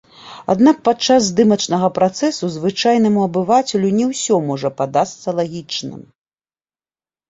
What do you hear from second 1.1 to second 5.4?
здымачнага працэсу звычайнаму абывацелю не ўсё можа падасца